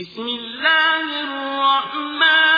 بسم 0.00 0.26
الله 0.26 1.06
الرحمن 1.22 2.49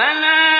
ألا 0.00 0.59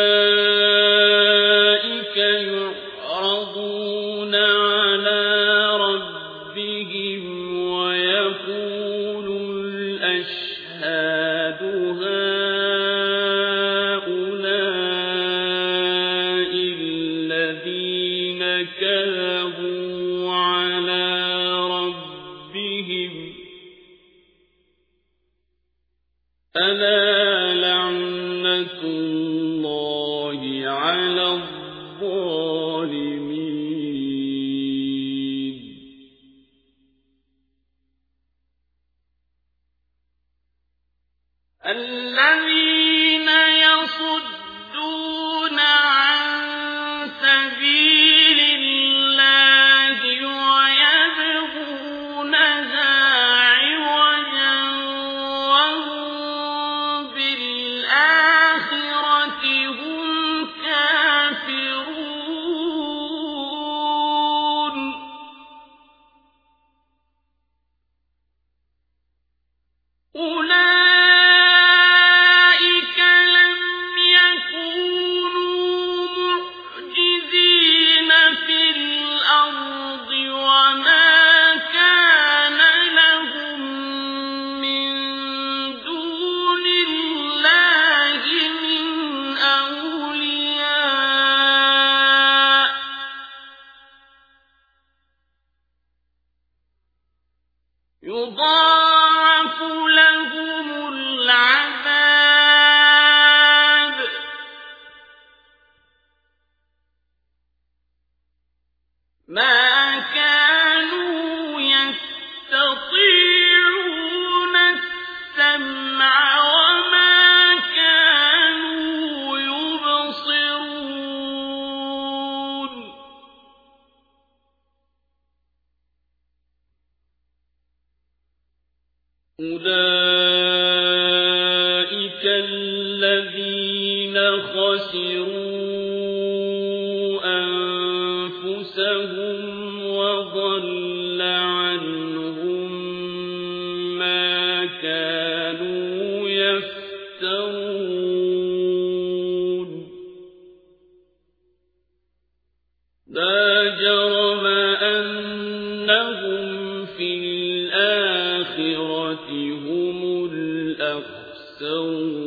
رَبِّهِمْ 161.61 162.20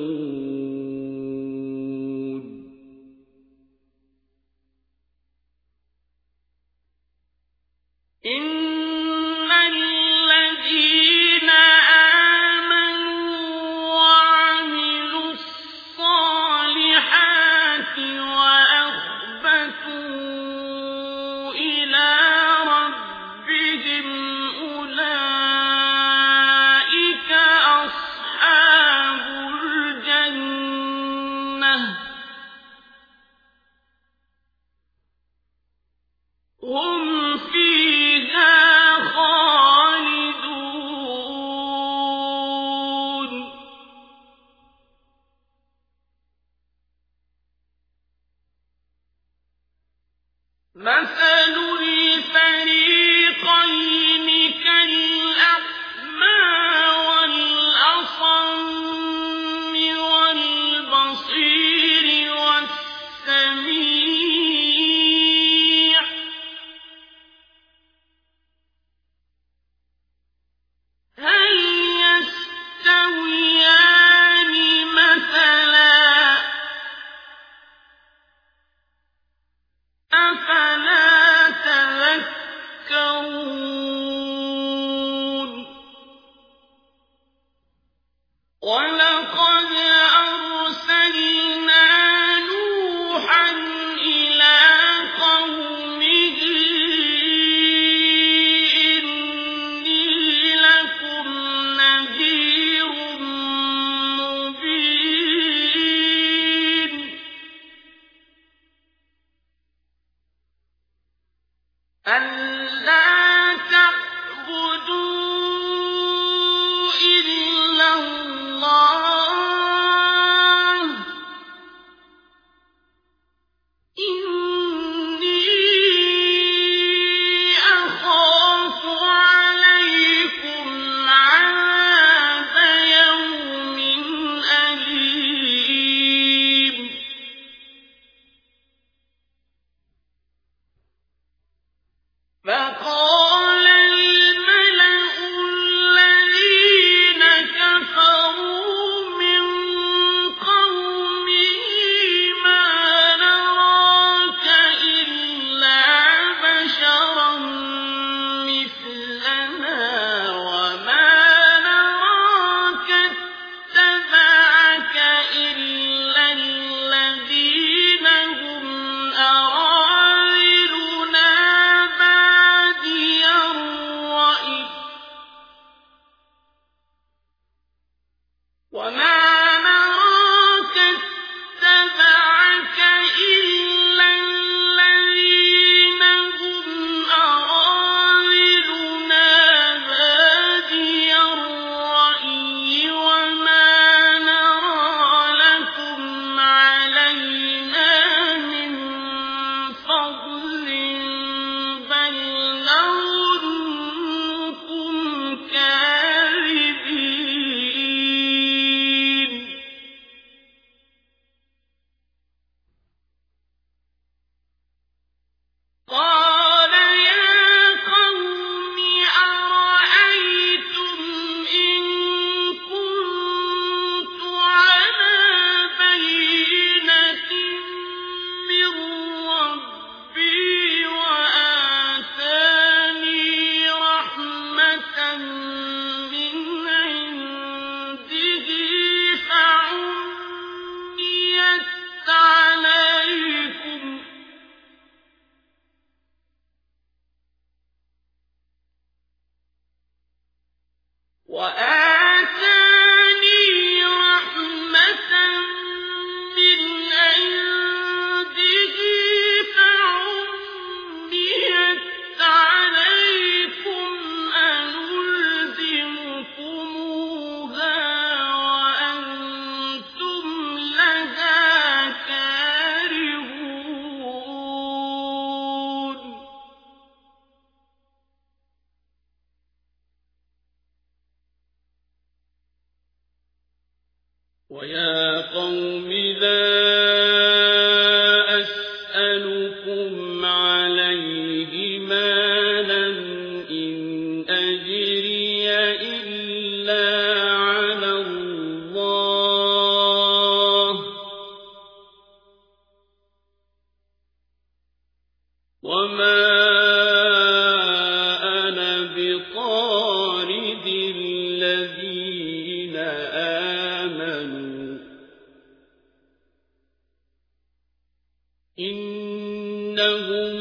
لهم 319.85 320.35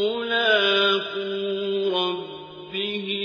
ملاقو 0.00 1.28
ربهم 1.98 3.23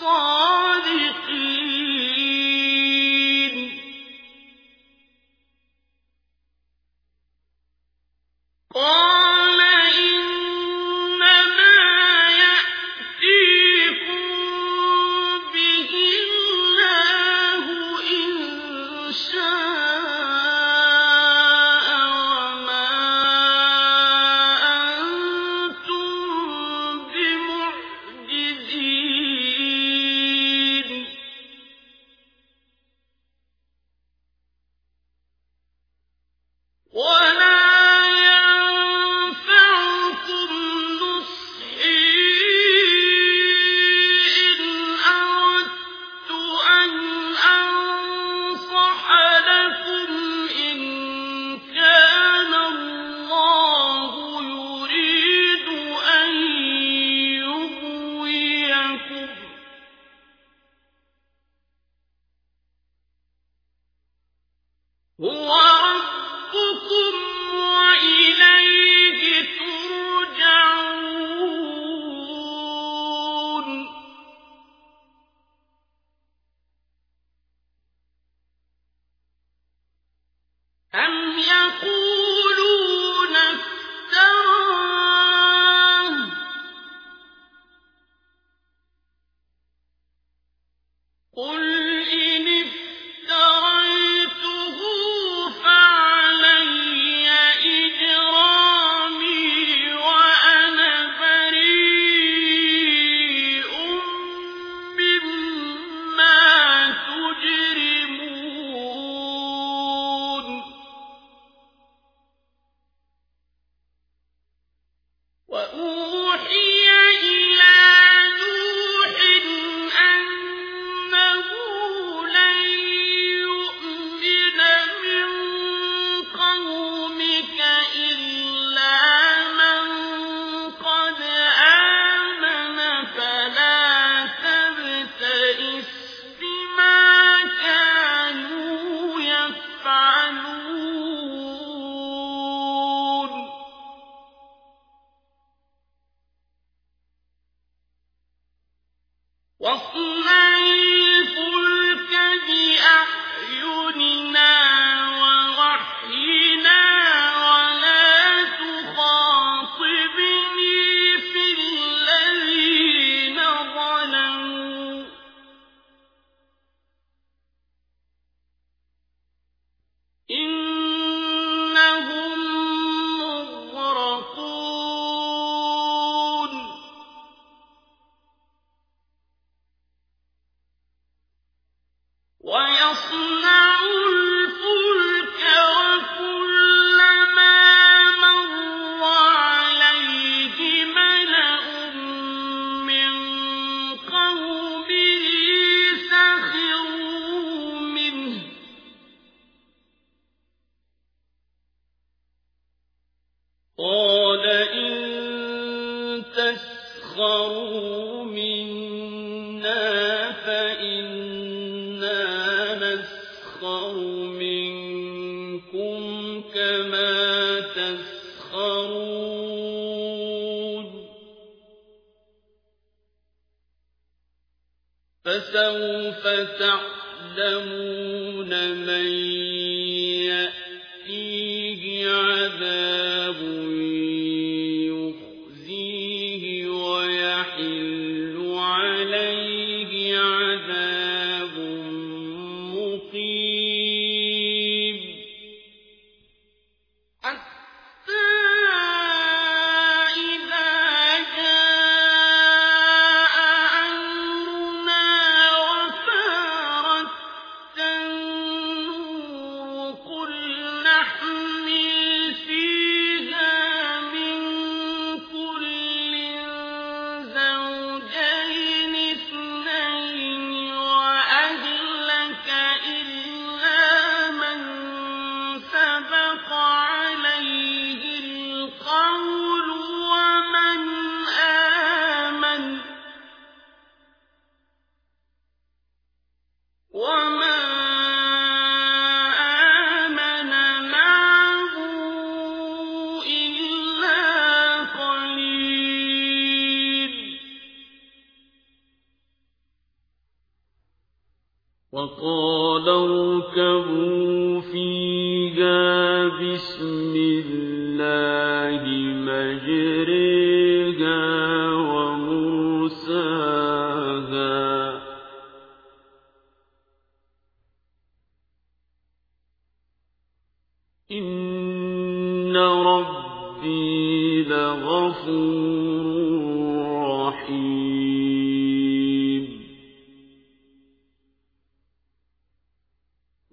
الصالحين 0.00 0.39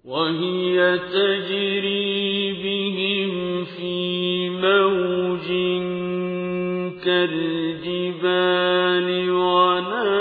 وهي 0.08 0.98
تجري 0.98 2.52
بهم 2.52 3.64
في 3.64 4.50
موج 4.50 5.48
كالجبال 8.08 9.08
ونادى 9.30 10.17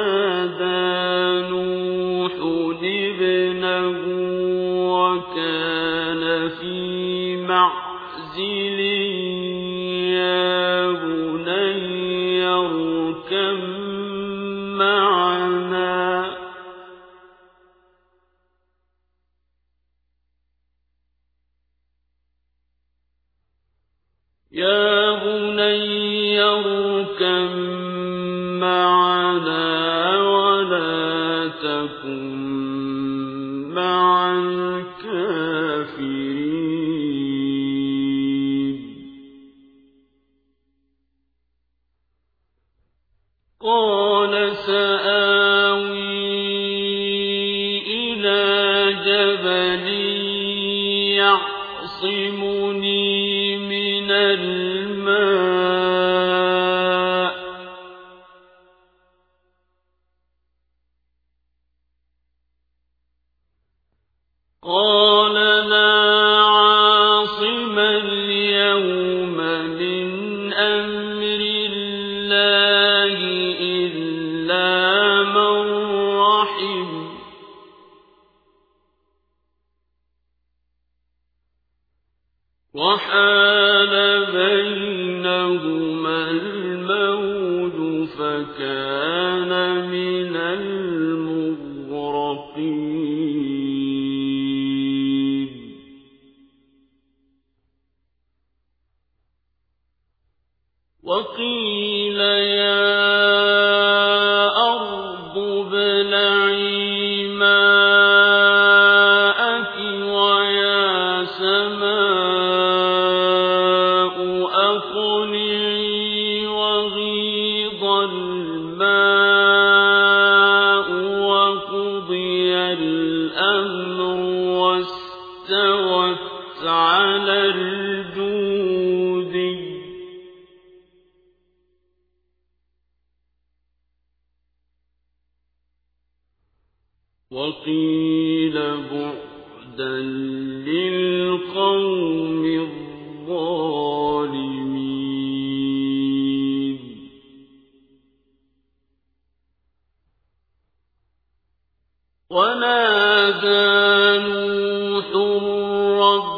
يُعَذِّبُ 155.17 156.37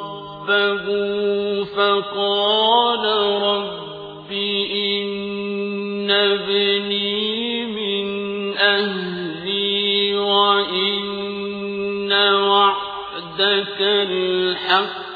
رَبَّهُ 0.49 0.85
فَقَالَ 1.65 3.03
رَبِّ 3.41 4.31
إِنَّ 4.71 6.11
ابْنِي 6.11 7.65
مِنْ 7.65 8.07
أَهْلِي 8.57 10.15
وَإِنَّ 10.15 12.11
وَعْدَكَ 12.11 13.79
الْحَقُّ. 13.81 15.09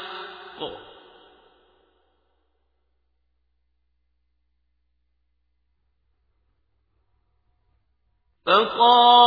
فَقَالَ 8.46 9.23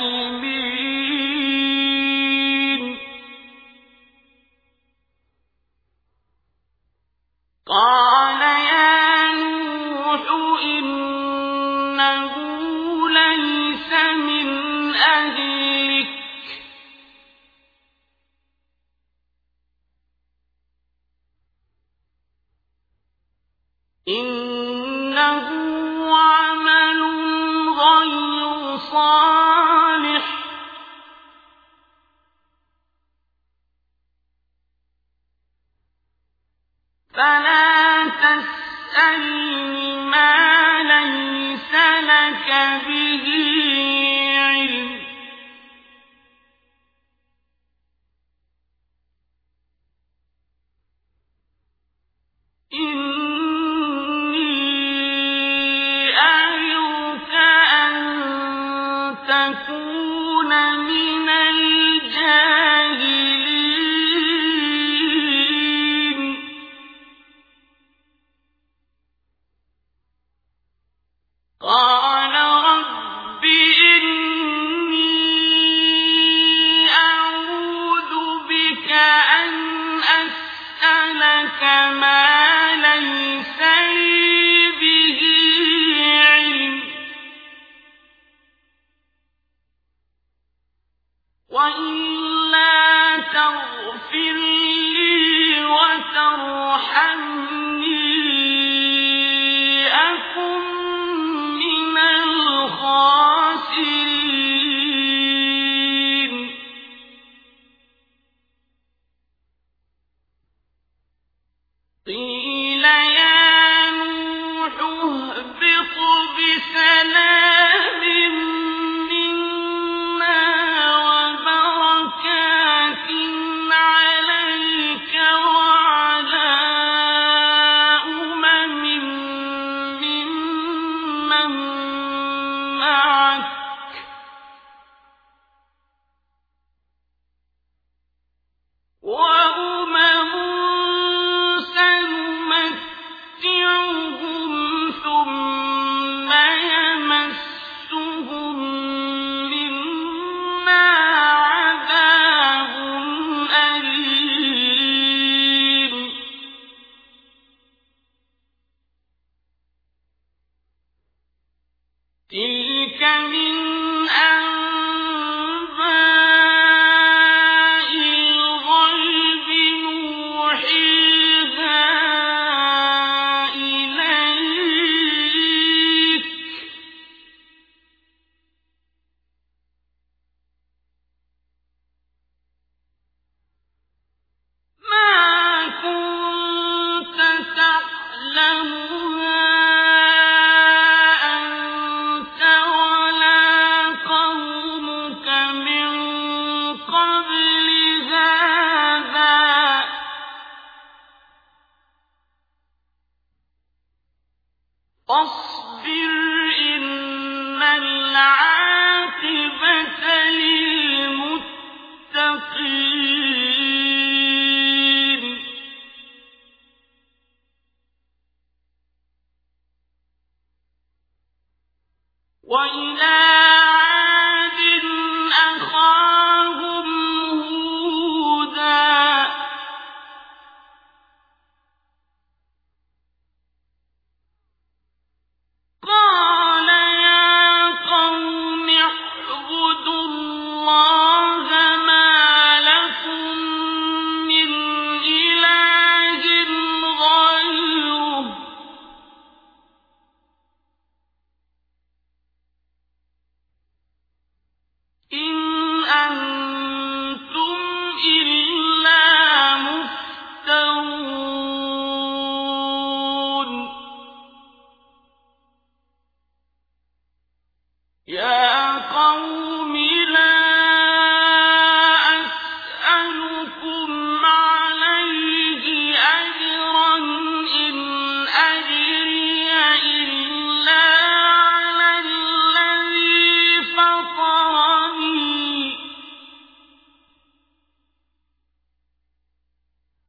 تُمِنْ 0.00 0.49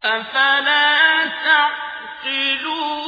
أفلا 0.03 1.25
تعقلون 1.43 3.01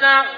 تَعْلَمُونَ 0.00 0.29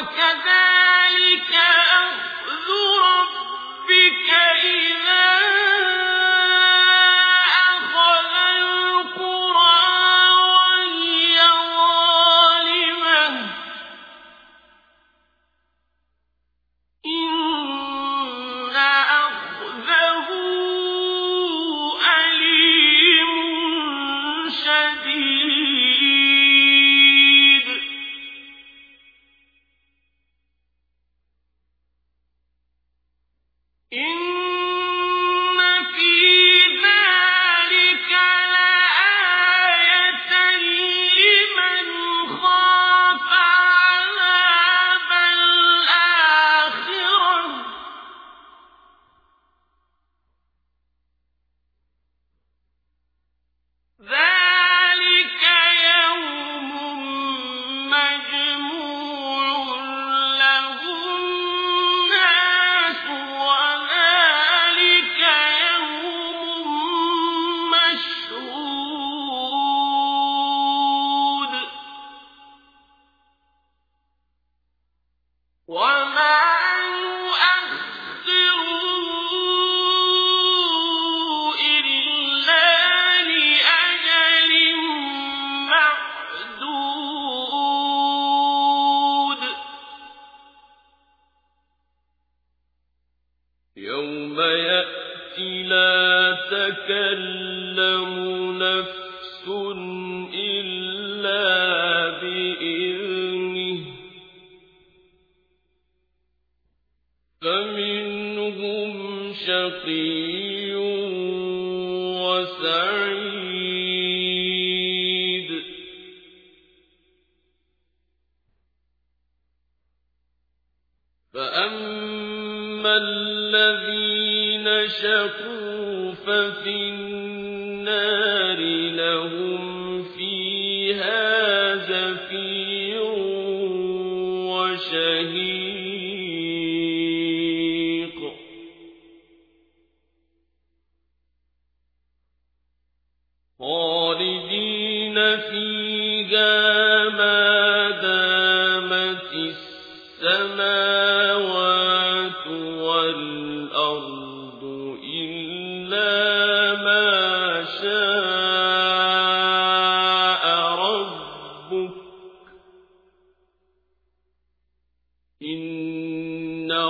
وكذلك 0.00 0.59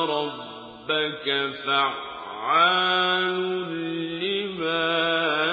ربك 0.04 1.50
فعال 1.66 3.40
لما 4.20 5.49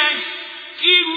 لفي 0.00 1.09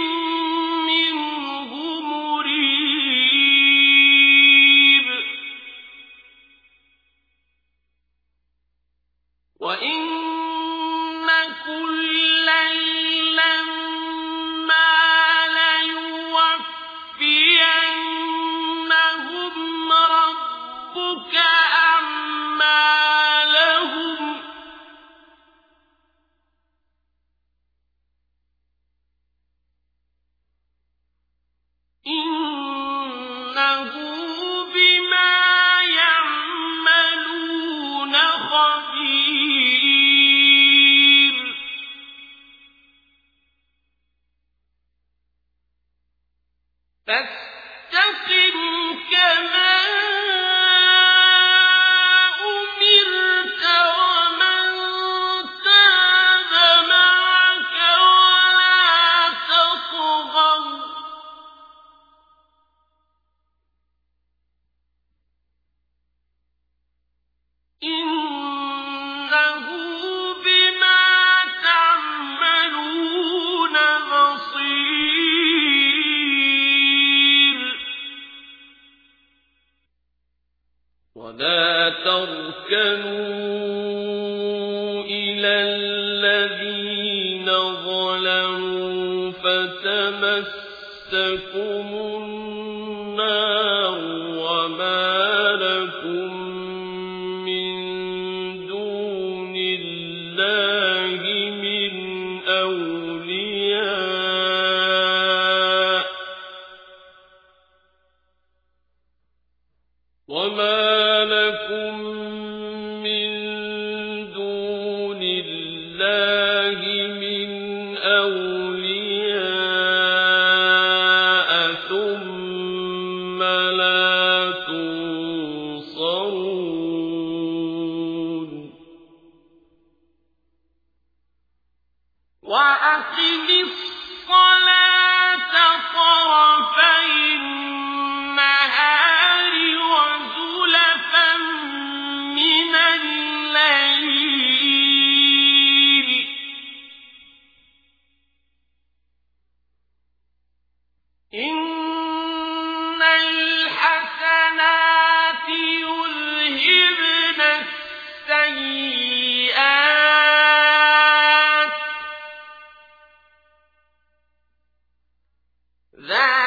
ذلك 166.14 166.43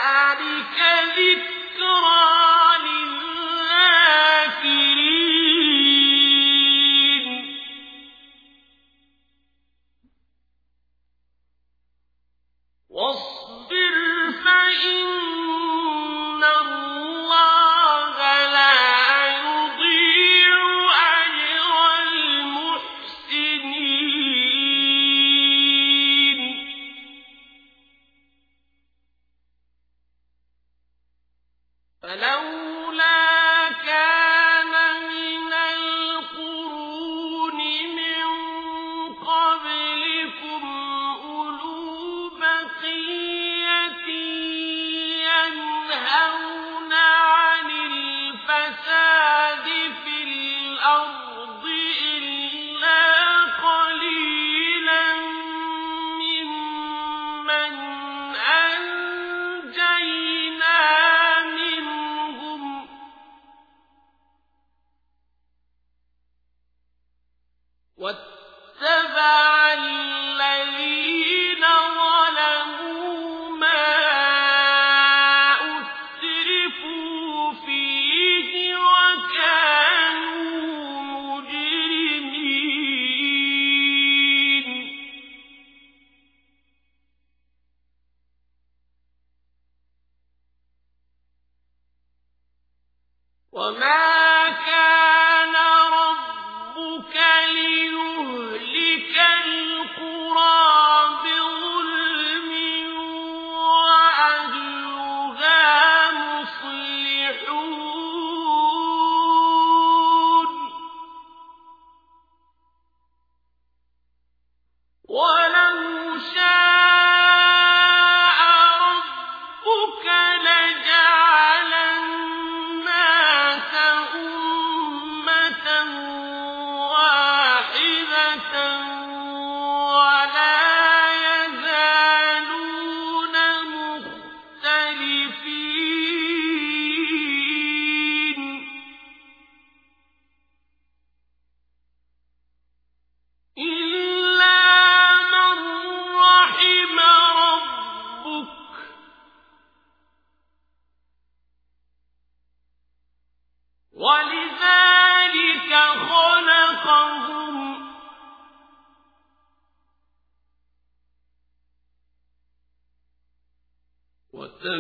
وتمت 164.38 164.78